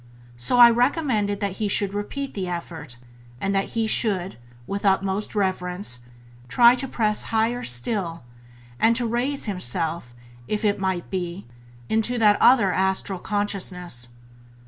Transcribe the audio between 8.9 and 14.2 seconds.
to raise himself, if it might be, into that other August Consciousness.